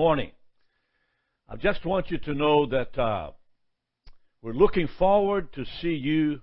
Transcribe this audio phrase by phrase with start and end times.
[0.00, 0.30] morning.
[1.46, 3.32] I just want you to know that uh,
[4.40, 6.40] we're looking forward to see you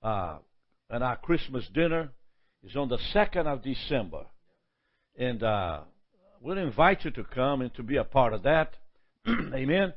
[0.00, 0.38] uh,
[0.88, 2.10] at our Christmas dinner.
[2.62, 4.26] is on the 2nd of December.
[5.18, 5.80] And uh,
[6.40, 8.76] we'll invite you to come and to be a part of that.
[9.28, 9.92] Amen.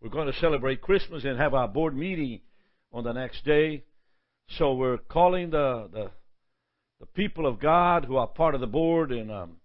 [0.00, 2.42] We're going to celebrate Christmas and have our board meeting
[2.92, 3.82] on the next day.
[4.50, 6.10] So we're calling the, the,
[7.00, 9.56] the people of God who are part of the board and um,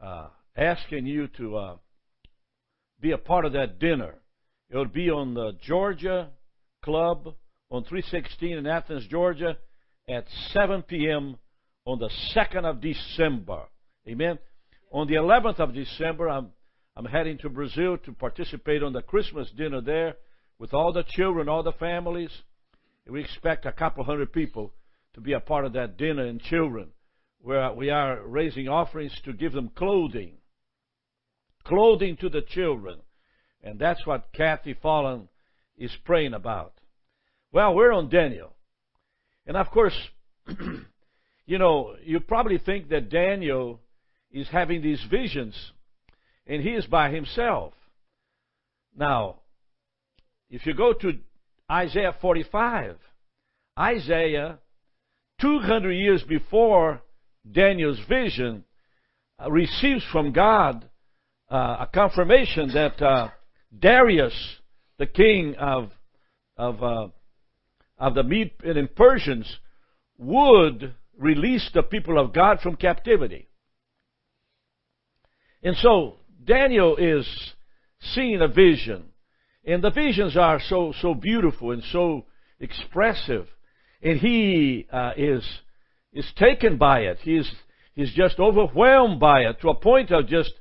[0.00, 1.76] uh, asking you to uh,
[3.00, 4.14] be a part of that dinner.
[4.70, 6.30] It will be on the Georgia
[6.82, 7.34] Club
[7.70, 9.58] on 316 in Athens, Georgia
[10.08, 11.36] at 7 p.m.
[11.84, 13.64] on the 2nd of December.
[14.08, 14.38] Amen.
[14.92, 16.50] On the 11th of December, I'm,
[16.96, 20.16] I'm heading to Brazil to participate on the Christmas dinner there
[20.58, 22.30] with all the children, all the families.
[23.08, 24.72] We expect a couple hundred people
[25.14, 26.88] to be a part of that dinner and children
[27.40, 30.38] where we are raising offerings to give them clothing
[31.66, 32.98] clothing to the children.
[33.62, 35.28] And that's what Kathy Fallen
[35.76, 36.74] is praying about.
[37.52, 38.52] Well, we're on Daniel.
[39.46, 39.96] And of course,
[41.46, 43.80] you know, you probably think that Daniel
[44.30, 45.54] is having these visions
[46.46, 47.74] and he is by himself.
[48.96, 49.40] Now,
[50.50, 51.18] if you go to
[51.70, 52.96] Isaiah 45,
[53.78, 54.58] Isaiah,
[55.40, 57.02] 200 years before
[57.50, 58.64] Daniel's vision,
[59.42, 60.88] uh, receives from God
[61.50, 63.28] uh, a confirmation that uh,
[63.76, 64.34] Darius,
[64.98, 65.90] the king of
[66.56, 67.08] of uh,
[67.98, 69.58] of the Mede and Persians,
[70.18, 73.48] would release the people of God from captivity.
[75.62, 77.26] And so Daniel is
[78.00, 79.04] seeing a vision,
[79.64, 82.26] and the visions are so so beautiful and so
[82.60, 83.46] expressive,
[84.02, 85.44] and he uh, is
[86.12, 87.18] is taken by it.
[87.22, 87.50] He is
[87.94, 90.52] he's just overwhelmed by it to a point of just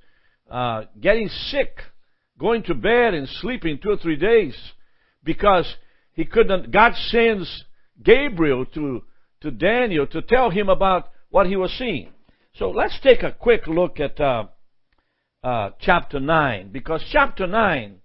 [0.50, 1.78] uh, getting sick,
[2.40, 4.56] going to bed and sleeping two or three days
[5.24, 5.66] because
[6.14, 6.72] he couldn't.
[6.72, 7.66] God sends
[8.02, 9.04] Gabriel to,
[9.42, 12.10] to Daniel to tell him about what he was seeing.
[12.56, 14.46] So let's take a quick look at uh,
[15.44, 17.98] uh, chapter 9 because chapter 9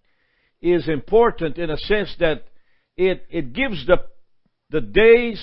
[0.61, 2.45] is important in a sense that
[2.97, 3.99] it, it gives the,
[4.71, 5.41] the days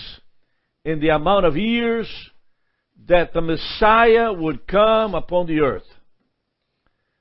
[0.83, 2.07] and the amount of years
[3.07, 5.83] that the Messiah would come upon the earth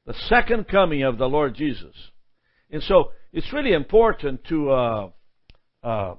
[0.07, 1.95] the second coming of the Lord Jesus.
[2.71, 5.11] And so it's really important to uh,
[5.83, 6.15] uh,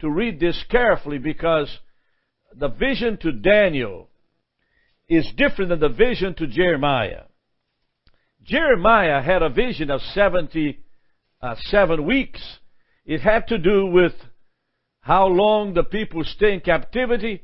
[0.00, 1.68] to read this carefully because
[2.54, 4.08] the vision to Daniel
[5.08, 7.24] is different than the vision to Jeremiah.
[8.42, 10.80] Jeremiah had a vision of 77
[11.42, 12.58] uh, weeks.
[13.04, 14.12] It had to do with
[15.00, 17.42] how long the people stay in captivity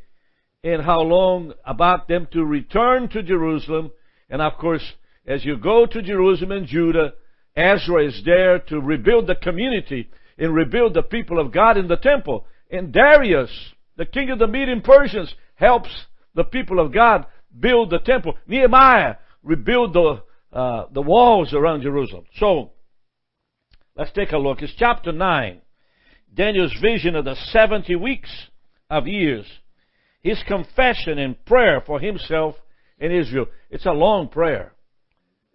[0.65, 3.93] and how long about them to return to Jerusalem.
[4.29, 4.85] And of course,
[5.29, 7.13] as you go to Jerusalem and Judah,
[7.55, 10.09] Ezra is there to rebuild the community
[10.39, 12.47] and rebuild the people of God in the temple.
[12.71, 13.51] And Darius,
[13.97, 15.91] the king of the Median Persians, helps
[16.35, 17.27] the people of God
[17.61, 18.39] build the temple.
[18.47, 22.25] Nehemiah rebuild the uh, the walls around Jerusalem.
[22.37, 22.71] So
[23.97, 24.63] let's take a look.
[24.63, 25.61] It's chapter nine.
[26.33, 28.31] Daniel's vision of the seventy weeks
[28.89, 29.45] of years.
[30.23, 32.55] His confession and prayer for himself
[32.99, 33.47] and Israel.
[33.69, 34.73] It's a long prayer.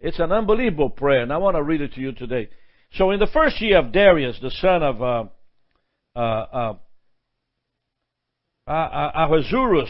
[0.04, 2.50] It's an unbelievable prayer, and I want to read it to you today.
[2.92, 5.24] So, in the first year of Darius, the son of uh,
[6.14, 6.74] uh,
[8.66, 9.88] uh, Ahasuerus,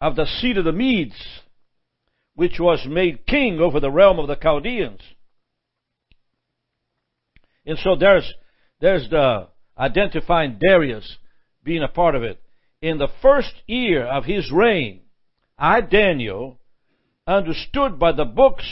[0.00, 1.14] of the seed of the Medes,
[2.34, 5.00] which was made king over the realm of the Chaldeans.
[7.64, 8.34] And so there's
[8.80, 9.46] there's the
[9.78, 11.18] identifying Darius
[11.62, 12.42] being a part of it.
[12.80, 15.02] In the first year of his reign,
[15.56, 16.58] I Daniel
[17.26, 18.64] understood by the books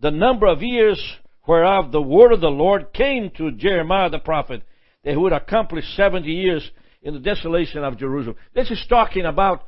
[0.00, 1.00] the number of years
[1.46, 4.62] whereof the word of the Lord came to Jeremiah the prophet,
[5.04, 6.70] that he would accomplish 70 years
[7.02, 8.36] in the desolation of Jerusalem.
[8.54, 9.64] This is talking about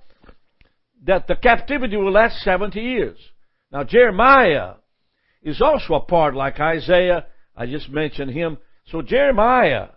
[1.04, 3.18] that the captivity will last 70 years.
[3.72, 4.74] Now, Jeremiah
[5.42, 7.26] is also a part like Isaiah.
[7.56, 8.58] I just mentioned him.
[8.86, 9.88] So, Jeremiah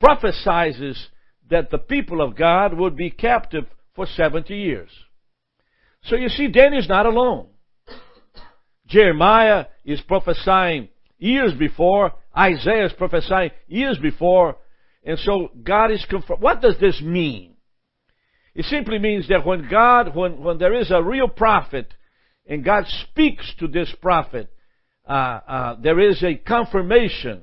[0.00, 1.08] prophesies
[1.50, 4.90] that the people of God would be captive for 70 years.
[6.04, 7.48] So you see, Daniel's not alone.
[8.86, 12.12] Jeremiah is prophesying years before.
[12.36, 14.56] Isaiah is prophesying years before.
[15.04, 16.42] And so God is confirmed.
[16.42, 17.54] What does this mean?
[18.54, 21.92] It simply means that when God, when, when there is a real prophet,
[22.46, 24.50] and God speaks to this prophet,
[25.08, 27.42] uh, uh, there is a confirmation.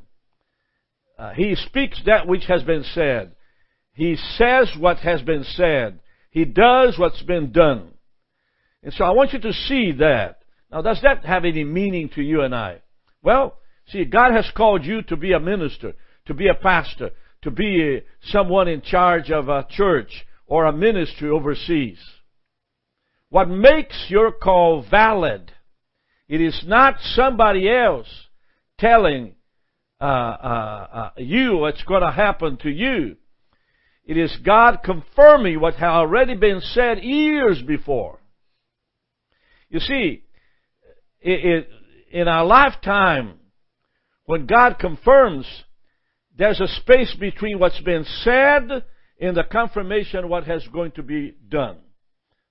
[1.17, 3.35] Uh, he speaks that which has been said.
[3.93, 5.99] He says what has been said.
[6.29, 7.91] He does what's been done.
[8.83, 10.39] And so I want you to see that.
[10.71, 12.81] Now, does that have any meaning to you and I?
[13.21, 13.57] Well,
[13.87, 15.93] see, God has called you to be a minister,
[16.25, 17.11] to be a pastor,
[17.43, 21.99] to be someone in charge of a church or a ministry overseas.
[23.29, 25.51] What makes your call valid,
[26.27, 28.07] it is not somebody else
[28.77, 29.35] telling
[29.99, 33.17] uh, uh, uh, you what's going to happen to you.
[34.03, 38.20] It is God confirming what had already been said years before.
[39.71, 40.23] You see,
[41.21, 41.69] it, it,
[42.11, 43.39] in our lifetime,
[44.25, 45.47] when God confirms,
[46.37, 48.83] there's a space between what's been said
[49.19, 51.77] and the confirmation what has going to be done.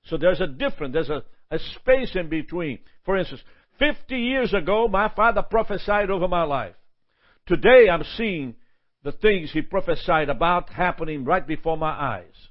[0.05, 2.79] So there's a difference, there's a, a space in between.
[3.05, 3.43] For instance,
[3.79, 6.75] 50 years ago, my father prophesied over my life.
[7.47, 8.55] Today, I'm seeing
[9.05, 12.49] the things he prophesied about happening right before my eyes.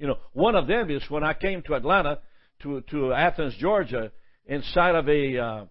[0.00, 2.18] You know, one of them is when I came to Atlanta,
[2.60, 4.12] to, to Athens, Georgia,
[4.46, 5.64] inside of a uh,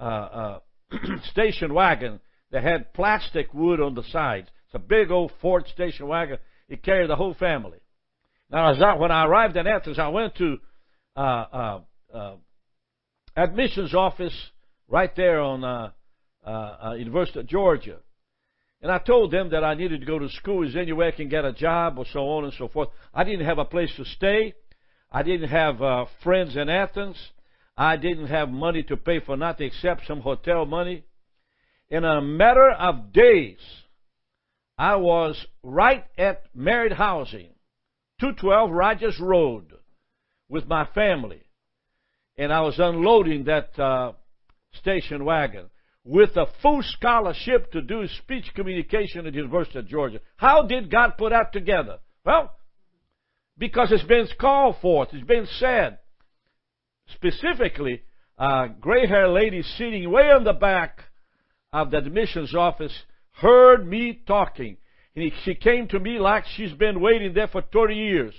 [0.00, 0.58] uh, uh,
[1.30, 2.20] station wagon
[2.50, 4.48] that had plastic wood on the sides.
[4.66, 6.38] It's a big old Ford station wagon.
[6.68, 7.78] It carried the whole family.
[8.50, 10.58] Now, as I, when I arrived in Athens, I went to
[11.16, 11.80] uh, uh,
[12.14, 12.34] uh,
[13.36, 14.34] admissions office
[14.88, 17.98] right there on uh, University of Georgia.
[18.82, 20.66] And I told them that I needed to go to school.
[20.66, 22.88] Is there any way I can get a job or so on and so forth?
[23.14, 24.54] I didn't have a place to stay.
[25.12, 27.16] I didn't have uh, friends in Athens.
[27.76, 31.04] I didn't have money to pay for nothing except some hotel money.
[31.90, 33.58] In a matter of days,
[34.78, 37.50] I was right at Married Housing,
[38.20, 39.74] 212 Rogers Road,
[40.48, 41.42] with my family.
[42.38, 44.12] And I was unloading that uh,
[44.72, 45.68] station wagon
[46.04, 50.20] with a full scholarship to do speech communication at the University of Georgia.
[50.36, 51.98] How did God put that together?
[52.24, 52.54] Well,
[53.62, 55.98] because it's been called forth, it's been said.
[57.14, 58.02] Specifically,
[58.36, 60.98] a gray haired lady sitting way in the back
[61.72, 62.92] of the admissions office
[63.34, 64.78] heard me talking.
[65.14, 68.34] And she came to me like she's been waiting there for 30 years.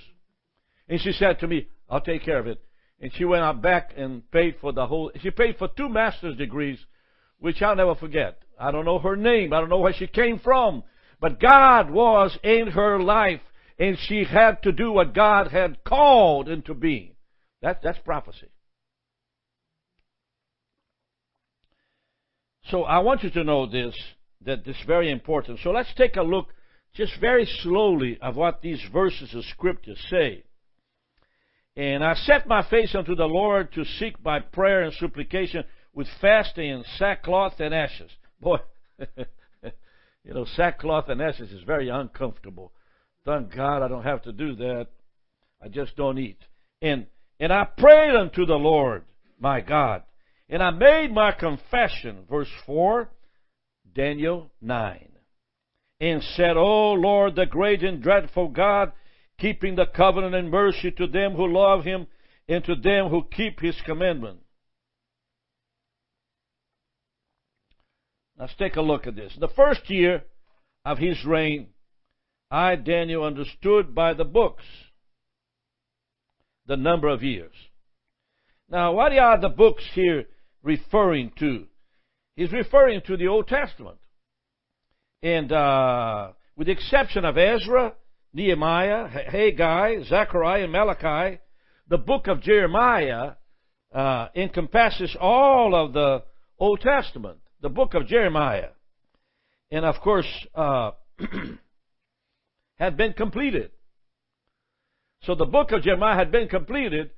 [0.90, 2.62] And she said to me, I'll take care of it.
[3.00, 6.36] And she went out back and paid for the whole, she paid for two master's
[6.36, 6.78] degrees,
[7.38, 8.42] which I'll never forget.
[8.60, 9.54] I don't know her name.
[9.54, 10.82] I don't know where she came from.
[11.18, 13.40] But God was in her life
[13.78, 17.14] and she had to do what God had called into being.
[17.62, 18.48] That, that's prophecy.
[22.70, 23.94] So I want you to know this,
[24.44, 25.60] that this is very important.
[25.62, 26.48] So let's take a look
[26.94, 30.44] just very slowly of what these verses of Scripture say.
[31.76, 36.06] And I set my face unto the Lord to seek by prayer and supplication with
[36.20, 38.10] fasting and sackcloth and ashes.
[38.40, 38.58] Boy,
[38.98, 42.72] you know, sackcloth and ashes is very uncomfortable.
[43.24, 44.88] Thank God I don't have to do that.
[45.62, 46.38] I just don't eat.
[46.82, 47.06] And,
[47.40, 49.04] and I prayed unto the Lord,
[49.38, 50.02] my God.
[50.48, 53.08] And I made my confession, verse 4,
[53.94, 55.08] Daniel 9.
[56.00, 58.92] And said, O Lord, the great and dreadful God,
[59.38, 62.06] keeping the covenant and mercy to them who love him
[62.46, 64.40] and to them who keep his commandment.
[68.38, 69.34] Let's take a look at this.
[69.38, 70.24] The first year
[70.84, 71.68] of his reign,
[72.54, 74.62] I, Daniel, understood by the books
[76.66, 77.52] the number of years.
[78.70, 80.26] Now, what are the books here
[80.62, 81.64] referring to?
[82.36, 83.98] He's referring to the Old Testament.
[85.20, 87.94] And uh, with the exception of Ezra,
[88.32, 91.40] Nehemiah, Haggai, Zechariah, and Malachi,
[91.88, 93.32] the book of Jeremiah
[93.92, 96.22] uh, encompasses all of the
[96.60, 98.70] Old Testament, the book of Jeremiah.
[99.72, 100.92] And of course, uh,
[102.78, 103.70] had been completed.
[105.22, 107.10] So the book of Jeremiah had been completed,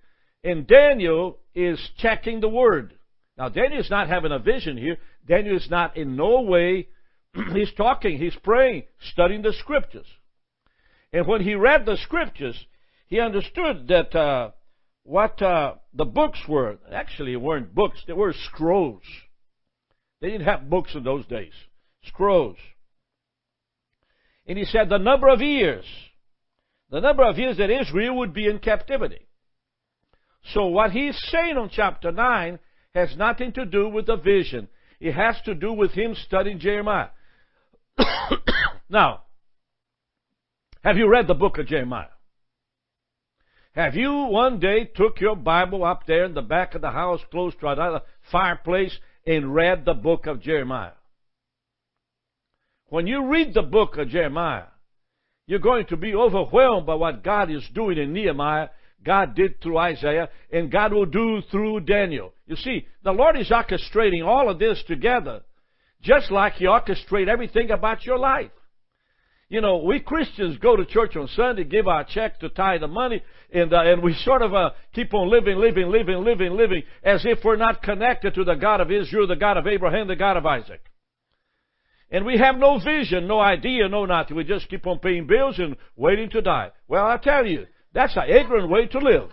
[0.44, 2.94] and Daniel is checking the word.
[3.36, 4.98] Now, Daniel is not having a vision here.
[5.26, 6.88] Daniel is not in no way,
[7.52, 10.06] he's talking, he's praying, studying the scriptures.
[11.12, 12.66] And when he read the scriptures,
[13.06, 14.50] he understood that uh,
[15.02, 19.02] what uh, the books were, actually, weren't books, they were scrolls.
[20.20, 21.52] They didn't have books in those days.
[22.04, 22.56] Scrolls.
[24.46, 25.84] And he said the number of years,
[26.90, 29.26] the number of years that Israel would be in captivity.
[30.52, 32.58] So what he's saying on chapter 9
[32.94, 34.68] has nothing to do with the vision.
[35.00, 37.08] It has to do with him studying Jeremiah.
[38.88, 39.22] now,
[40.82, 42.06] have you read the book of Jeremiah?
[43.72, 47.20] Have you one day took your Bible up there in the back of the house
[47.30, 50.92] close to another fireplace and read the book of Jeremiah?
[52.88, 54.66] When you read the book of Jeremiah,
[55.46, 58.68] you're going to be overwhelmed by what God is doing in Nehemiah,
[59.04, 62.32] God did through Isaiah, and God will do through Daniel.
[62.46, 65.42] You see, the Lord is orchestrating all of this together,
[66.02, 68.50] just like He orchestrates everything about your life.
[69.48, 72.88] You know, we Christians go to church on Sunday, give our check to tithe the
[72.88, 76.82] money, and uh, and we sort of uh, keep on living, living, living, living, living,
[77.04, 80.16] as if we're not connected to the God of Israel, the God of Abraham, the
[80.16, 80.80] God of Isaac.
[82.10, 84.36] And we have no vision, no idea, no nothing.
[84.36, 86.70] We just keep on paying bills and waiting to die.
[86.86, 89.30] Well, I tell you, that's an ignorant way to live.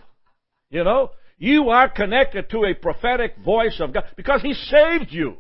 [0.70, 5.38] You know, you are connected to a prophetic voice of God because He saved you.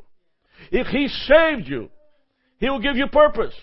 [0.71, 1.89] If He saved you,
[2.59, 3.53] He will give you purpose.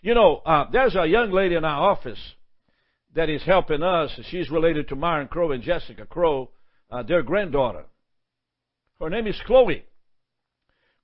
[0.00, 2.18] You know, uh, there's a young lady in our office
[3.14, 4.10] that is helping us.
[4.30, 6.50] She's related to Myron Crow and Jessica Crow,
[6.90, 7.84] uh, their granddaughter.
[8.98, 9.84] Her name is Chloe.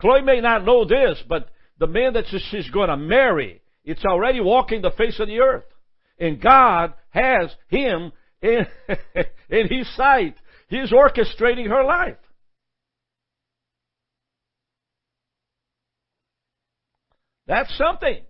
[0.01, 4.41] Chloe may not know this, but the man that she's going to marry, it's already
[4.41, 5.65] walking the face of the earth.
[6.21, 8.67] And God has him in,
[9.51, 10.37] in his sight.
[10.69, 12.17] He's orchestrating her life.
[17.47, 18.21] That's something.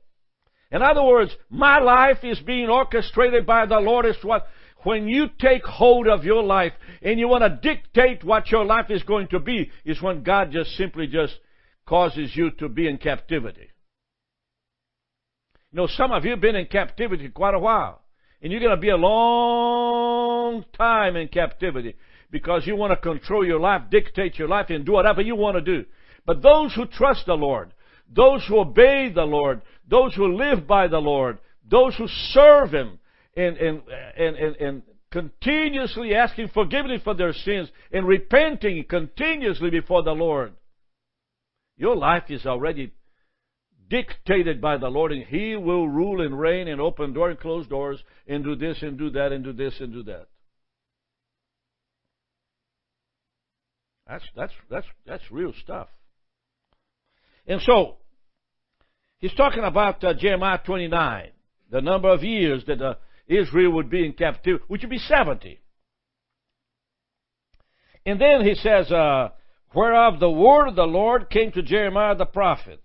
[0.70, 4.46] In other words, my life is being orchestrated by the Lord as what
[4.84, 6.72] when you take hold of your life
[7.02, 10.52] and you want to dictate what your life is going to be is when God
[10.52, 11.34] just simply just
[11.88, 13.68] causes you to be in captivity.
[15.72, 18.02] You know, some of you have been in captivity quite a while.
[18.42, 21.96] And you're going to be a long time in captivity
[22.30, 25.56] because you want to control your life, dictate your life, and do whatever you want
[25.56, 25.86] to do.
[26.26, 27.72] But those who trust the Lord,
[28.14, 32.98] those who obey the Lord, those who live by the Lord, those who serve Him
[33.34, 33.82] and, and,
[34.16, 40.52] and, and, and continuously asking forgiveness for their sins and repenting continuously before the Lord,
[41.78, 42.92] your life is already
[43.88, 47.66] dictated by the Lord, and He will rule and reign and open doors and close
[47.66, 50.26] doors and do this and do that and do this and do that.
[54.06, 55.88] That's that's that's that's real stuff.
[57.46, 57.96] And so
[59.18, 61.30] he's talking about uh, Jeremiah 29,
[61.70, 62.94] the number of years that uh,
[63.26, 65.60] Israel would be in captivity, which would be 70.
[68.06, 69.30] And then he says, uh,
[69.74, 72.80] whereof the word of the Lord came to Jeremiah the prophet.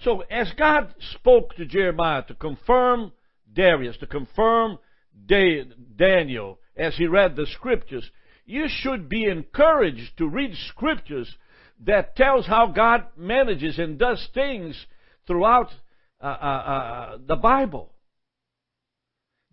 [0.00, 3.12] So, as God spoke to Jeremiah to confirm
[3.50, 4.78] Darius, to confirm
[5.26, 8.10] Daniel, as he read the scriptures,
[8.44, 11.34] you should be encouraged to read scriptures
[11.86, 14.86] that tells how God manages and does things
[15.26, 15.70] throughout
[16.20, 17.93] uh, uh, uh, the Bible.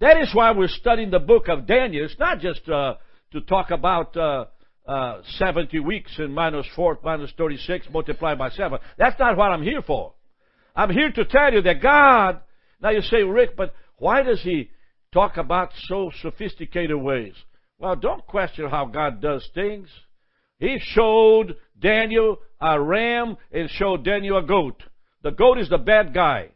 [0.01, 2.03] That is why we're studying the book of Daniel.
[2.03, 2.95] It's not just uh,
[3.33, 4.45] to talk about uh,
[4.87, 8.79] uh, 70 weeks and minus 4 minus 36 multiplied by 7.
[8.97, 10.13] That's not what I'm here for.
[10.75, 12.41] I'm here to tell you that God,
[12.81, 14.71] now you say, Rick, but why does he
[15.13, 17.35] talk about so sophisticated ways?
[17.77, 19.87] Well, don't question how God does things.
[20.57, 24.81] He showed Daniel a ram and showed Daniel a goat.
[25.21, 26.49] The goat is the bad guy.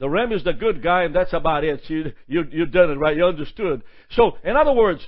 [0.00, 1.82] The ram is the good guy, and that's about it.
[1.88, 3.16] You, you, you've done it right.
[3.16, 3.82] You understood.
[4.12, 5.06] So, in other words,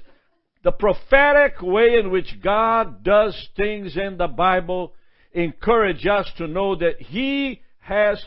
[0.63, 4.93] the prophetic way in which God does things in the Bible
[5.33, 8.23] encourage us to know that He has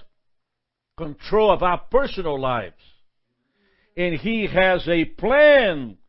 [0.97, 2.81] control of our personal lives.
[3.95, 5.99] And He has a plan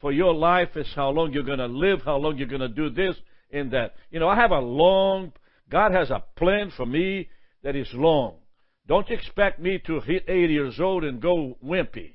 [0.00, 2.68] for your life as how long you're going to live, how long you're going to
[2.68, 3.16] do this
[3.52, 3.96] and that.
[4.12, 5.32] You know, I have a long,
[5.68, 7.30] God has a plan for me
[7.64, 8.36] that is long.
[8.86, 12.14] Don't expect me to hit 80 years old and go wimpy.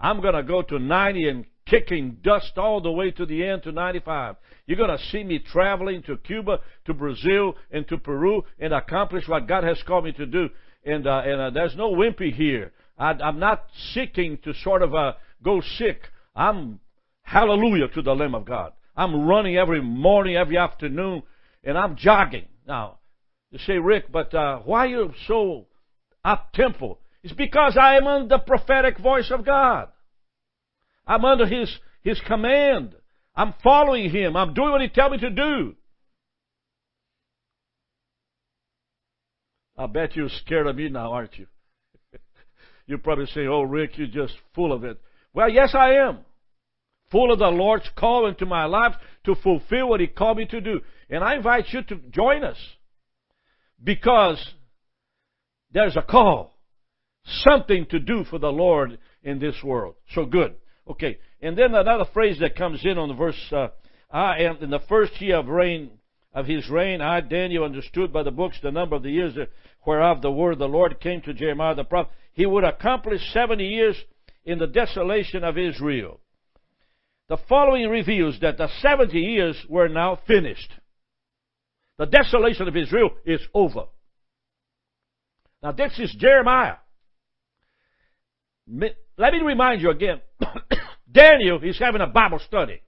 [0.00, 3.62] I'm going to go to 90 and kicking dust all the way to the end
[3.64, 4.36] to 95.
[4.66, 9.28] You're going to see me traveling to Cuba, to Brazil, and to Peru and accomplish
[9.28, 10.48] what God has called me to do.
[10.84, 12.72] And, uh, and uh, there's no wimpy here.
[12.98, 16.00] I, am not seeking to sort of uh, go sick.
[16.34, 16.80] I'm
[17.22, 18.72] hallelujah to the Lamb of God.
[18.96, 21.22] I'm running every morning, every afternoon,
[21.64, 22.46] and I'm jogging.
[22.66, 22.98] Now,
[23.54, 25.66] you say, Rick, but uh, why are you so
[26.24, 26.98] up tempo?
[27.22, 29.90] It's because I am under the prophetic voice of God.
[31.06, 31.70] I'm under His
[32.02, 32.96] His command.
[33.36, 34.36] I'm following Him.
[34.36, 35.76] I'm doing what He tells me to do.
[39.78, 41.46] I bet you're scared of me now, aren't you?
[42.88, 45.00] you're probably say, "Oh, Rick, you're just full of it."
[45.32, 46.18] Well, yes, I am.
[47.12, 48.94] Full of the Lord's call into my life
[49.26, 50.80] to fulfill what He called me to do.
[51.08, 52.58] And I invite you to join us
[53.82, 54.42] because
[55.72, 56.58] there's a call,
[57.24, 59.94] something to do for the Lord in this world.
[60.14, 60.54] So good.
[60.88, 63.68] Okay, and then another phrase that comes in on the verse, uh,
[64.10, 65.90] I am in the first year of reign
[66.34, 69.34] of his reign, I, Daniel, understood by the books the number of the years
[69.86, 72.12] whereof the word of the Lord came to Jeremiah the prophet.
[72.32, 73.96] He would accomplish 70 years
[74.44, 76.20] in the desolation of Israel.
[77.28, 80.72] The following reveals that the 70 years were now finished.
[81.98, 83.84] The desolation of Israel is over.
[85.62, 86.76] Now, this is Jeremiah.
[88.68, 90.20] Let me remind you again
[91.10, 92.80] Daniel is having a Bible study.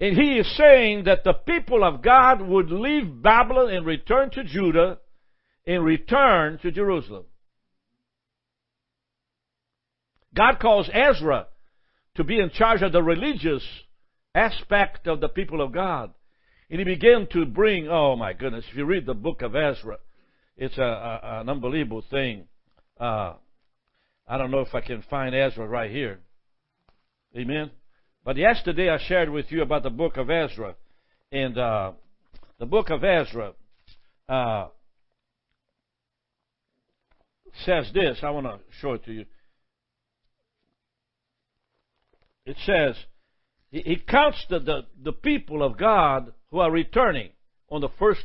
[0.00, 4.42] And he is saying that the people of God would leave Babylon and return to
[4.42, 4.98] Judah
[5.66, 7.24] and return to Jerusalem.
[10.34, 11.46] God calls Ezra
[12.16, 13.62] to be in charge of the religious
[14.34, 16.12] aspect of the people of God.
[16.70, 19.98] And he began to bring, oh my goodness, if you read the book of Ezra,
[20.56, 22.44] it's a, a, an unbelievable thing.
[22.98, 23.34] Uh,
[24.26, 26.20] I don't know if I can find Ezra right here.
[27.36, 27.70] Amen.
[28.24, 30.76] But yesterday I shared with you about the book of Ezra.
[31.30, 31.92] And uh,
[32.58, 33.52] the book of Ezra
[34.28, 34.68] uh,
[37.64, 38.18] says this.
[38.22, 39.24] I want to show it to you.
[42.44, 42.96] It says,
[43.72, 47.30] he, counts the, the, the people of God who are returning
[47.70, 48.24] on the first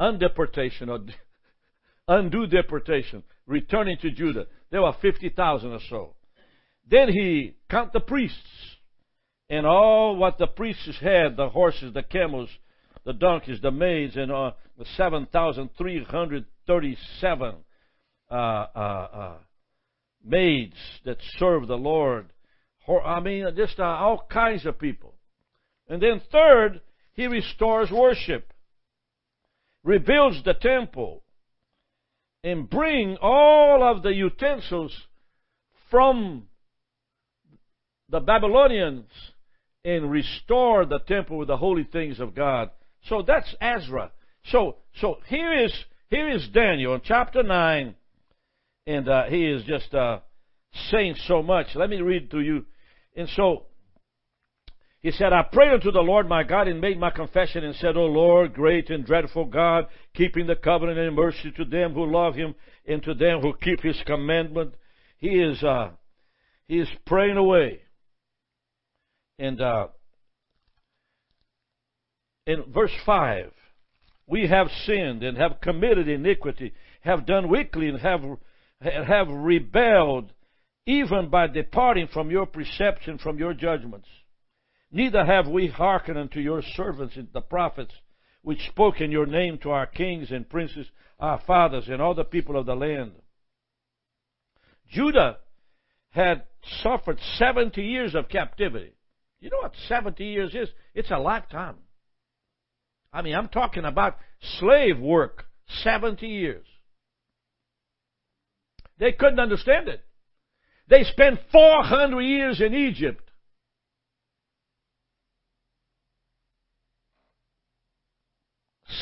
[0.00, 0.98] undeportation or
[2.08, 4.46] undue deportation, returning to Judah.
[4.70, 6.16] There were 50,000 or so.
[6.90, 8.36] Then he count the priests
[9.48, 12.48] and all what the priests had, the horses, the camels,
[13.04, 17.54] the donkeys, the maids, and uh, the 7,337
[18.30, 19.34] uh, uh, uh,
[20.24, 22.32] maids that serve the Lord.
[22.88, 25.14] I mean, just uh, all kinds of people.
[25.88, 26.80] And then third,
[27.14, 28.52] he restores worship,
[29.84, 31.22] rebuilds the temple,
[32.42, 34.92] and bring all of the utensils
[35.90, 36.48] from
[38.08, 39.10] the Babylonians
[39.84, 42.70] and restore the temple with the holy things of God.
[43.08, 44.12] So that's Ezra.
[44.46, 45.72] So so here is
[46.08, 47.94] here is Daniel in chapter nine,
[48.86, 50.20] and uh, he is just uh,
[50.90, 51.68] saying so much.
[51.74, 52.66] Let me read to you.
[53.16, 53.64] And so
[55.00, 57.96] he said, I prayed unto the Lord my God and made my confession and said,
[57.96, 62.36] O Lord, great and dreadful God, keeping the covenant and mercy to them who love
[62.36, 62.54] him
[62.86, 64.74] and to them who keep his commandment.
[65.18, 65.90] He is, uh,
[66.68, 67.80] he is praying away.
[69.38, 69.88] And, uh,
[72.46, 73.52] in verse 5,
[74.28, 78.22] we have sinned and have committed iniquity, have done wickedly and have,
[78.80, 80.32] have rebelled,
[80.86, 84.08] even by departing from your preception, from your judgments.
[84.90, 87.94] Neither have we hearkened unto your servants the prophets,
[88.42, 90.86] which spoke in your name to our kings and princes,
[91.18, 93.12] our fathers, and all the people of the land.
[94.90, 95.38] Judah
[96.10, 96.42] had
[96.82, 98.92] suffered 70 years of captivity.
[99.40, 100.68] You know what 70 years is?
[100.94, 101.76] It's a lifetime.
[103.12, 104.18] I mean, I'm talking about
[104.58, 105.46] slave work,
[105.82, 106.66] 70 years.
[108.98, 110.04] They couldn't understand it.
[110.88, 113.30] They spent 400 years in Egypt.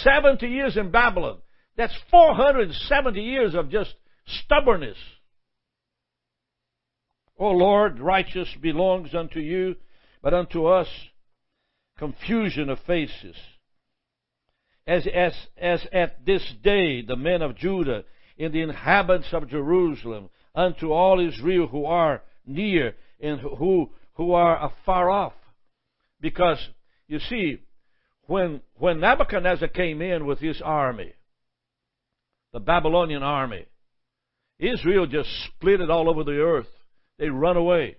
[0.03, 1.39] 70 years in Babylon.
[1.77, 3.95] That's 470 years of just
[4.27, 4.97] stubbornness.
[7.39, 9.77] O Lord, righteous belongs unto you,
[10.23, 10.89] but unto us
[11.99, 13.37] confusion of faces.
[14.87, 18.05] As, as, as at this day the men of Judah
[18.39, 24.65] and the inhabitants of Jerusalem, unto all Israel who are near and who, who are
[24.65, 25.35] afar off.
[26.21, 26.59] Because,
[27.09, 27.59] you see,
[28.27, 31.13] when, when Nebuchadnezzar came in with his army,
[32.53, 33.67] the Babylonian army,
[34.59, 36.69] Israel just split it all over the earth.
[37.19, 37.97] They run away.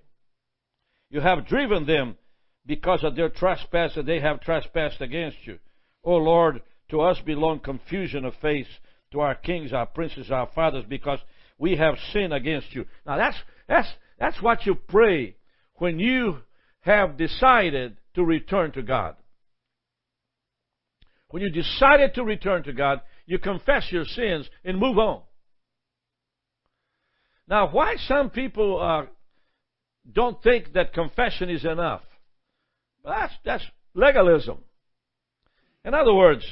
[1.09, 2.17] You have driven them
[2.65, 5.59] because of their trespass that they have trespassed against you.
[6.03, 8.67] O Lord, to us belong confusion of face,
[9.11, 11.19] to our kings, our princes, our fathers, because
[11.61, 12.85] we have sinned against you.
[13.05, 13.87] Now that's, that's,
[14.19, 15.35] that's what you pray
[15.75, 16.39] when you
[16.81, 19.15] have decided to return to God.
[21.29, 25.21] When you decided to return to God, you confess your sins and move on.
[27.47, 29.05] Now, why some people uh,
[30.11, 32.01] don't think that confession is enough?
[33.05, 34.57] That's, that's legalism.
[35.85, 36.43] In other words,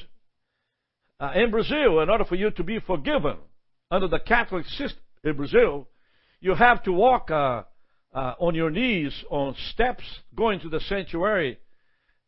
[1.19, 3.37] uh, in Brazil, in order for you to be forgiven
[3.91, 5.87] under the Catholic system in Brazil,
[6.39, 7.63] you have to walk uh,
[8.13, 10.03] uh, on your knees on steps
[10.35, 11.57] going to the sanctuary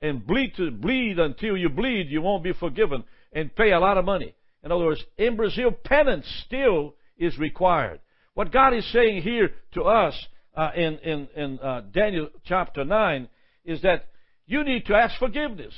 [0.01, 3.97] and bleed to bleed until you bleed, you won't be forgiven and pay a lot
[3.97, 4.33] of money.
[4.63, 7.99] In other words, in Brazil, penance still is required.
[8.33, 13.27] What God is saying here to us uh, in in, in uh, Daniel chapter nine
[13.63, 14.05] is that
[14.45, 15.73] you need to ask forgiveness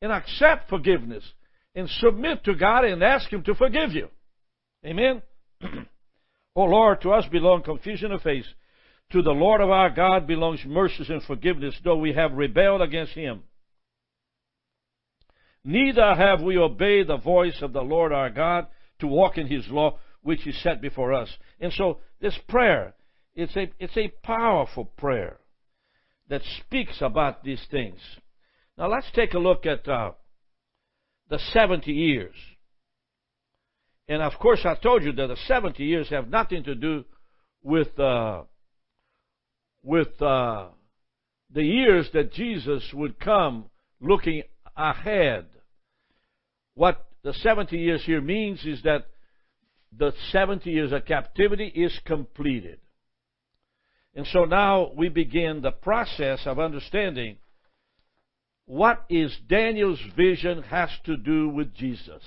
[0.00, 1.24] and accept forgiveness
[1.74, 4.08] and submit to God and ask Him to forgive you.
[4.84, 5.22] Amen?
[6.56, 8.46] oh Lord, to us belong confusion of face.
[9.12, 13.12] To the Lord of our God belongs mercies and forgiveness, though we have rebelled against
[13.12, 13.42] Him.
[15.64, 18.66] Neither have we obeyed the voice of the Lord our God
[19.00, 21.28] to walk in His law, which He set before us.
[21.60, 22.94] And so, this prayer,
[23.34, 25.38] it's a, it's a powerful prayer
[26.28, 27.98] that speaks about these things.
[28.78, 30.12] Now, let's take a look at uh,
[31.28, 32.34] the 70 years.
[34.12, 37.06] And of course, I told you that the 70 years have nothing to do
[37.62, 38.42] with uh,
[39.82, 40.66] with uh,
[41.50, 43.70] the years that Jesus would come
[44.02, 44.42] looking
[44.76, 45.46] ahead.
[46.74, 49.06] What the 70 years here means is that
[49.96, 52.80] the 70 years of captivity is completed.
[54.14, 57.38] And so now we begin the process of understanding
[58.66, 62.22] what is Daniel's vision has to do with Jesus.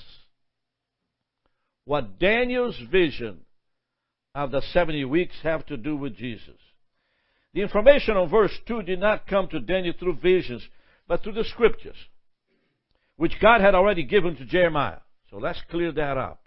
[1.86, 3.41] What Daniel's vision
[4.34, 6.58] of the 70 weeks have to do with Jesus.
[7.54, 10.67] The information on verse 2 did not come to Daniel through visions,
[11.08, 11.95] but through the scriptures,
[13.15, 15.00] which God had already given to Jeremiah.
[15.30, 16.41] So let's clear that up.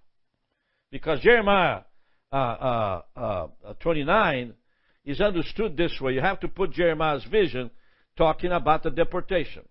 [0.90, 1.80] Because Jeremiah
[2.30, 3.46] uh, uh, uh,
[3.80, 4.52] 29
[5.06, 6.12] is understood this way.
[6.12, 7.70] You have to put Jeremiah's vision
[8.18, 9.62] talking about the deportation.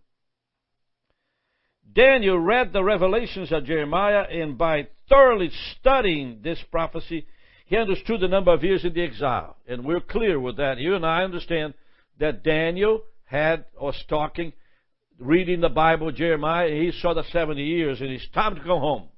[1.94, 7.26] Daniel read the revelations of Jeremiah, and by thoroughly studying this prophecy,
[7.66, 9.58] he understood the number of years in the exile.
[9.68, 10.78] And we're clear with that.
[10.78, 11.74] You and I understand
[12.20, 14.54] that Daniel had, was talking,
[15.20, 19.10] reading the Bible, Jeremiah, he saw the 70 years, and it's time to go home.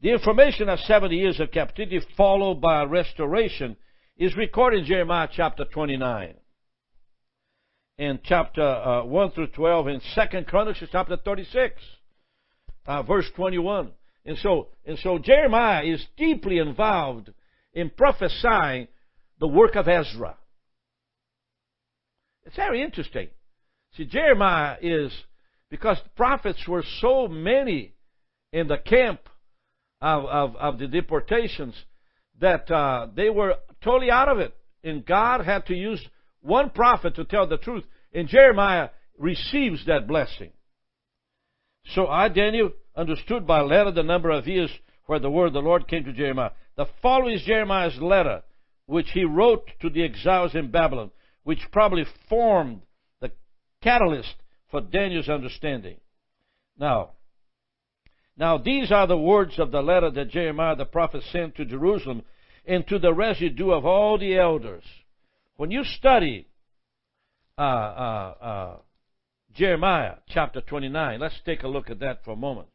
[0.00, 3.76] The information of 70 years of captivity followed by restoration
[4.16, 6.34] is recorded in Jeremiah chapter 29
[8.00, 11.74] in chapter uh, 1 through 12 in 2nd Chronicles chapter 36,
[12.86, 13.90] uh, verse 21.
[14.24, 17.32] And so, and so Jeremiah is deeply involved
[17.72, 18.88] in prophesying
[19.38, 20.36] the work of Ezra.
[22.44, 23.28] It's very interesting.
[23.96, 25.12] See, Jeremiah is,
[25.70, 27.94] because the prophets were so many
[28.52, 29.20] in the camp
[30.00, 31.74] of, of, of the deportations,
[32.40, 34.54] that uh, they were totally out of it.
[34.82, 36.04] And God had to use
[36.40, 38.88] one prophet to tell the truth, and Jeremiah
[39.18, 40.50] receives that blessing.
[41.86, 44.70] So I, Daniel, understood by letter the number of years
[45.06, 46.50] where the word of the Lord came to Jeremiah.
[46.76, 48.42] The following is Jeremiah's letter,
[48.86, 51.10] which he wrote to the exiles in Babylon,
[51.42, 52.82] which probably formed
[53.20, 53.32] the
[53.82, 54.34] catalyst
[54.70, 55.96] for Daniel's understanding.
[56.78, 57.10] Now,
[58.36, 62.22] now these are the words of the letter that Jeremiah the prophet sent to Jerusalem
[62.66, 64.84] and to the residue of all the elders
[65.56, 66.46] when you study
[67.58, 68.76] uh, uh, uh,
[69.54, 72.68] Jeremiah chapter 29, let's take a look at that for a moment.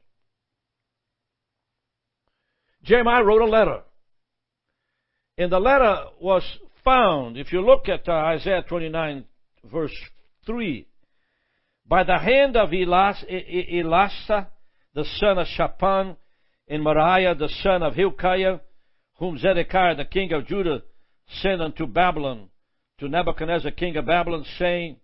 [2.83, 3.81] Jeremiah wrote a letter.
[5.37, 6.43] And the letter was
[6.83, 9.25] found, if you look at uh, Isaiah 29,
[9.65, 9.95] verse
[10.45, 10.87] 3,
[11.87, 14.47] by the hand of Elas, Elasah,
[14.93, 16.15] the son of Shaphan,
[16.67, 18.59] and Moriah, the son of Hilkiah,
[19.17, 20.83] whom Zedekiah, the king of Judah,
[21.41, 22.49] sent unto Babylon
[22.99, 24.97] to Nebuchadnezzar, king of Babylon, saying,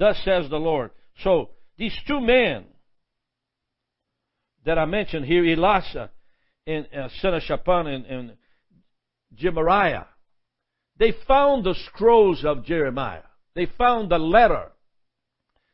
[0.00, 0.92] Thus says the Lord.
[1.22, 2.64] So, these two men
[4.64, 6.10] that I mentioned here, Elisha
[6.66, 7.08] and uh,
[7.40, 8.32] Shaphan and, and
[9.34, 10.06] Gemariah,
[10.98, 13.24] they found the scrolls of Jeremiah.
[13.54, 14.72] They found the letter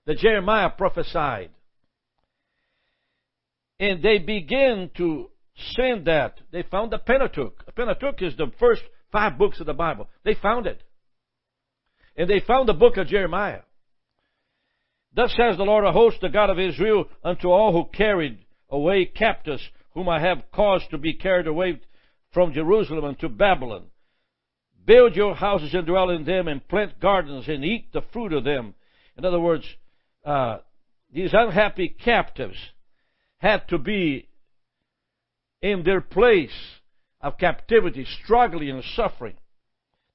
[0.06, 1.50] that Jeremiah prophesied.
[3.78, 5.30] And they began to
[5.76, 6.40] send that.
[6.50, 7.64] They found the Pentateuch.
[7.64, 10.08] The Pentateuch is the first five books of the Bible.
[10.24, 10.82] They found it.
[12.16, 13.60] And they found the book of Jeremiah.
[15.16, 19.06] Thus says the Lord of hosts, the God of Israel, unto all who carried away
[19.06, 21.80] captives, whom I have caused to be carried away
[22.32, 23.84] from Jerusalem unto Babylon.
[24.84, 28.44] Build your houses and dwell in them, and plant gardens and eat the fruit of
[28.44, 28.74] them.
[29.16, 29.64] In other words,
[30.22, 30.58] uh,
[31.10, 32.58] these unhappy captives
[33.38, 34.28] had to be
[35.62, 36.50] in their place
[37.22, 39.34] of captivity, struggling and suffering.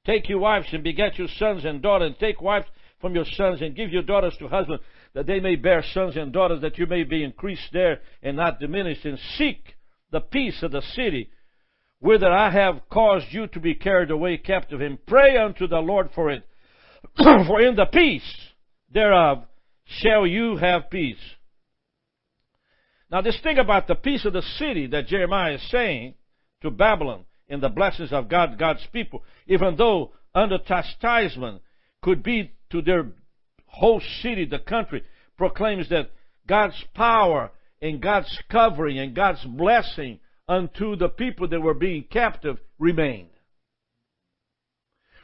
[0.06, 2.68] Take your wives and beget your sons and daughters, and take wives
[3.02, 4.84] from your sons, and give your daughters to husbands,
[5.14, 8.60] that they may bear sons and daughters, that you may be increased there and not
[8.60, 9.76] diminished, and seek
[10.12, 11.30] the peace of the city,
[12.00, 16.10] whither I have caused you to be carried away captive, and pray unto the Lord
[16.14, 16.44] for it.
[17.18, 18.52] for in the peace
[18.94, 19.44] thereof
[19.86, 21.18] shall you have peace.
[23.12, 26.14] Now, this thing about the peace of the city that Jeremiah is saying
[26.62, 31.62] to Babylon in the blessings of God, God's people, even though under chastisement,
[32.02, 33.08] could be to their
[33.66, 35.04] whole city, the country,
[35.38, 36.12] proclaims that
[36.48, 42.58] God's power and God's covering and God's blessing unto the people that were being captive
[42.78, 43.30] remained.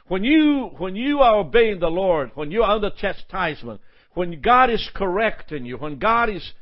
[0.08, 3.80] When you, when you are obeying the Lord, when you are under chastisement,
[4.14, 6.52] when God is correcting you, when God is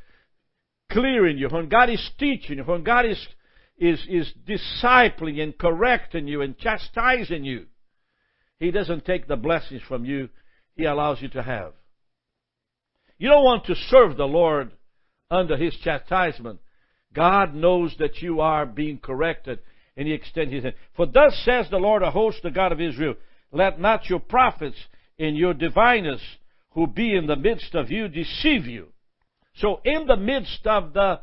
[0.91, 3.25] clearing you, when God is teaching you, when God is,
[3.77, 7.67] is, is discipling and correcting you and chastising you,
[8.59, 10.27] He doesn't take the blessings from you,
[10.77, 11.73] He allows you to have.
[13.17, 14.71] You don't want to serve the Lord
[15.29, 16.59] under His chastisement.
[17.13, 19.59] God knows that you are being corrected,
[19.97, 20.75] and He extends His hand.
[20.95, 23.15] For thus says the Lord of hosts, the God of Israel,
[23.51, 24.77] let not your prophets
[25.17, 26.21] and your diviners
[26.71, 28.89] who be in the midst of you deceive you.
[29.55, 31.21] So in the midst of the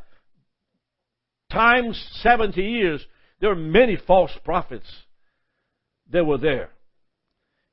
[1.52, 3.06] times 70 years,
[3.40, 4.90] there are many false prophets
[6.10, 6.70] that were there.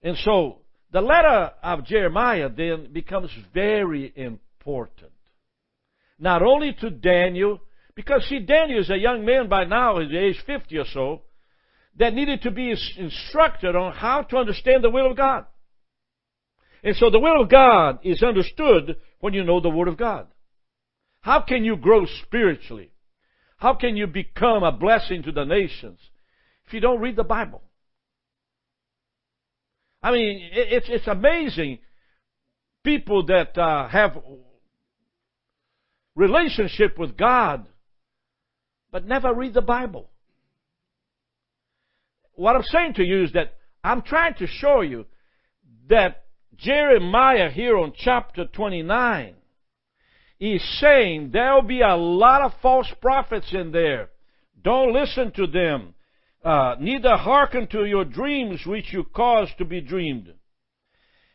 [0.04, 0.58] And so
[0.92, 5.12] the letter of Jeremiah then becomes very important.
[6.20, 7.60] Not only to Daniel,
[7.96, 11.22] because see, Daniel is a young man by now, he's age 50 or so,
[11.98, 15.46] that needed to be instructed on how to understand the will of God.
[16.84, 20.28] And so the will of God is understood when you know the Word of God.
[21.22, 22.92] How can you grow spiritually?
[23.58, 26.00] How can you become a blessing to the nations
[26.66, 27.62] if you don't read the Bible?
[30.04, 31.80] I mean, it's, it's amazing
[32.84, 34.18] people that uh, have
[36.16, 37.68] relationship with God
[38.92, 40.12] but never read the Bible
[42.42, 45.06] what I'm saying to you is that I'm trying to show you
[45.90, 46.24] that
[46.58, 49.36] Jeremiah here on chapter 29
[50.40, 54.10] is saying there'll be a lot of false prophets in there.
[54.64, 55.94] Don't listen to them.
[56.44, 60.34] Uh, neither hearken to your dreams which you cause to be dreamed.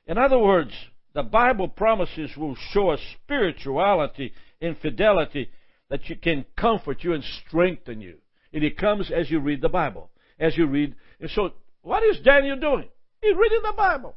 [0.06, 0.72] In other words,
[1.14, 5.48] the Bible promises will show a spirituality and fidelity
[5.90, 8.18] that you can comfort you and strengthen you.
[8.52, 10.94] And it comes as you read the Bible as you read.
[11.20, 11.50] And so,
[11.82, 12.88] what is Daniel doing?
[13.22, 14.16] He's reading the Bible.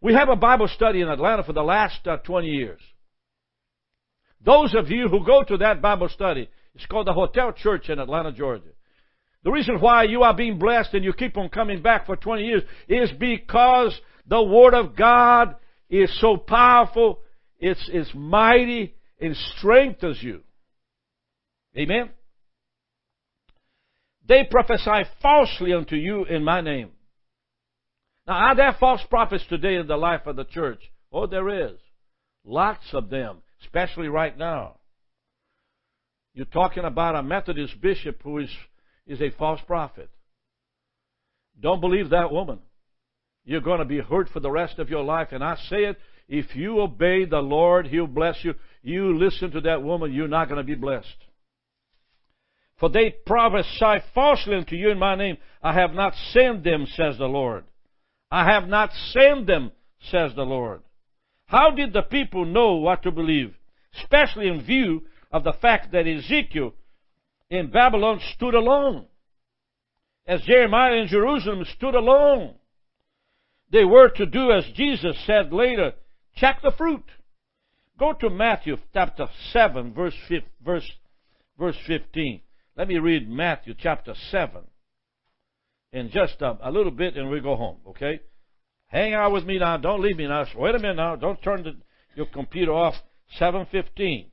[0.00, 2.80] We have a Bible study in Atlanta for the last uh, 20 years.
[4.44, 7.98] Those of you who go to that Bible study, it's called the Hotel Church in
[7.98, 8.70] Atlanta, Georgia.
[9.42, 12.44] The reason why you are being blessed and you keep on coming back for 20
[12.44, 15.56] years is because the Word of God
[15.90, 17.18] is so powerful,
[17.58, 20.42] it's, it's mighty, and strengthens you.
[21.76, 22.10] Amen?
[24.28, 26.90] They prophesy falsely unto you in my name.
[28.28, 30.80] Now, are there false prophets today in the life of the church?
[31.10, 31.78] Oh, there is.
[32.44, 34.77] Lots of them, especially right now.
[36.38, 38.50] You're talking about a Methodist bishop who is,
[39.08, 40.08] is a false prophet.
[41.60, 42.60] Don't believe that woman.
[43.44, 45.30] You're going to be hurt for the rest of your life.
[45.32, 45.96] And I say it,
[46.28, 48.54] if you obey the Lord, He'll bless you.
[48.84, 51.08] You listen to that woman, you're not going to be blessed.
[52.78, 55.38] For they prophesy falsely unto you in my name.
[55.60, 57.64] I have not sent them, says the Lord.
[58.30, 59.72] I have not sent them,
[60.12, 60.82] says the Lord.
[61.46, 63.56] How did the people know what to believe?
[64.00, 66.74] Especially in view of the fact that Ezekiel
[67.50, 69.06] in Babylon stood alone.
[70.26, 72.54] As Jeremiah in Jerusalem stood alone.
[73.70, 75.92] They were to do as Jesus said later,
[76.36, 77.04] check the fruit.
[77.98, 80.14] Go to Matthew chapter 7, verse,
[80.64, 80.90] verse,
[81.58, 82.40] verse 15.
[82.76, 84.62] Let me read Matthew chapter 7
[85.92, 88.20] in just a, a little bit and we go home, okay?
[88.86, 89.76] Hang out with me now.
[89.76, 90.46] Don't leave me now.
[90.56, 91.16] Wait a minute now.
[91.16, 91.76] Don't turn the,
[92.14, 92.94] your computer off.
[93.38, 94.30] 715.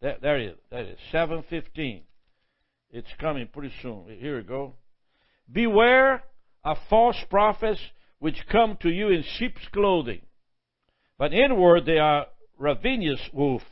[0.00, 0.58] There, there it is.
[0.70, 2.02] That is 715.
[2.90, 4.04] It's coming pretty soon.
[4.18, 4.74] Here we go.
[5.50, 6.22] Beware
[6.64, 7.80] of false prophets
[8.18, 10.20] which come to you in sheep's clothing,
[11.18, 12.26] but inward they are
[12.58, 13.64] ravenous wolves.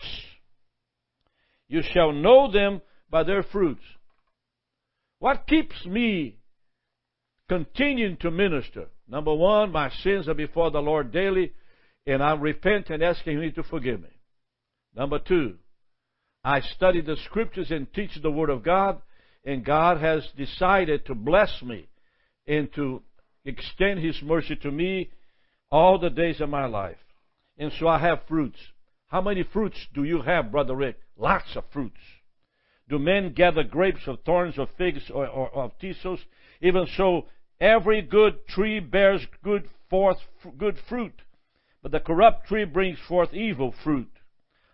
[1.69, 3.83] You shall know them by their fruits.
[5.19, 6.39] What keeps me
[7.49, 8.87] continuing to minister?
[9.07, 11.53] Number one, my sins are before the Lord daily,
[12.07, 14.09] and I repent and asking Him to forgive me.
[14.95, 15.57] Number two,
[16.49, 19.03] I study the scriptures and teach the Word of God,
[19.45, 21.89] and God has decided to bless me
[22.47, 23.03] and to
[23.45, 25.11] extend His mercy to me
[25.71, 26.97] all the days of my life.
[27.59, 28.59] And so I have fruits.
[29.09, 30.97] How many fruits do you have, Brother Rick?
[31.19, 32.01] Lots of fruits.
[32.89, 36.21] Do men gather grapes of thorns or figs or, or, or of thistles?
[36.63, 37.27] Even so,
[37.61, 40.17] every good tree bears good forth
[40.57, 41.21] good fruit,
[41.83, 44.09] but the corrupt tree brings forth evil fruit.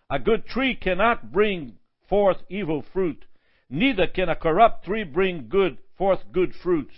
[0.09, 3.25] A good tree cannot bring forth evil fruit,
[3.69, 6.93] neither can a corrupt tree bring good forth good fruits.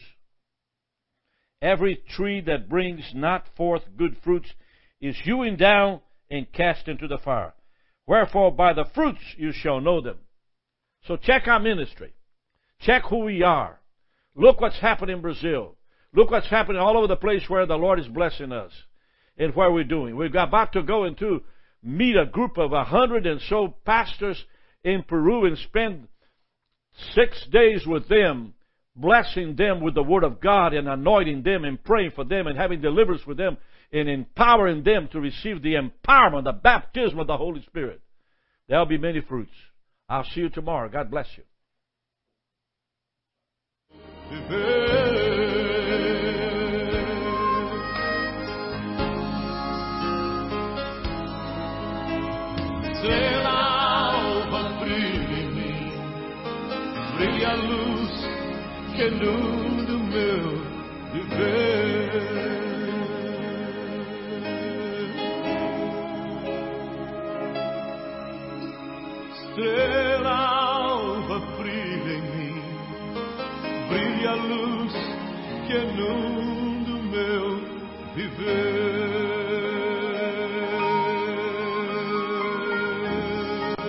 [1.61, 4.53] Every tree that brings not forth good fruits
[4.99, 7.53] is hewn down and cast into the fire.
[8.05, 10.17] Wherefore by the fruits you shall know them.
[11.05, 12.13] So check our ministry.
[12.79, 13.79] Check who we are.
[14.35, 15.77] Look what's happening in Brazil.
[16.13, 18.71] Look what's happening all over the place where the Lord is blessing us
[19.37, 20.15] and where we're doing.
[20.15, 21.43] We're about to go into
[21.83, 24.43] meet a group of a hundred and so pastors
[24.83, 26.07] in Peru and spend
[27.13, 28.53] six days with them,
[28.95, 32.57] blessing them with the Word of God and anointing them and praying for them and
[32.57, 33.57] having deliverance with them
[33.91, 38.01] and empowering them to receive the empowerment, the baptism of the Holy Spirit.
[38.67, 39.53] There'll be many fruits.
[40.09, 40.89] I'll see you tomorrow.
[40.89, 41.43] God bless you.